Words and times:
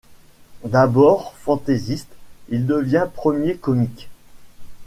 D’abord 0.65 1.35
fantaisiste, 1.37 2.09
il 2.49 2.65
devient 2.65 3.05
premier 3.13 3.55
comique. 3.57 4.09